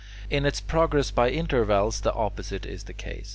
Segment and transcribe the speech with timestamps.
[0.31, 3.29] In its progress by intervals the opposite is the case.